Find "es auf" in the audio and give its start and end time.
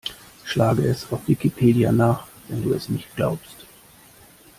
0.87-1.27